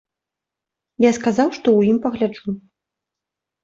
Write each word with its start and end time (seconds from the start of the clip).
Я 1.05 1.11
сказаў, 1.19 1.47
што 1.59 1.67
ў 1.77 1.81
ім 1.95 2.03
пагляджу. 2.09 2.59